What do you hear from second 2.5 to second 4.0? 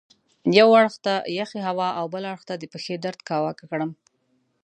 د پښې درد کاواکه کړم.